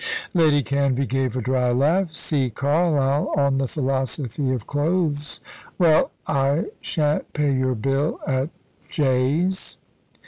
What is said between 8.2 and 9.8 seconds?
at Jay's."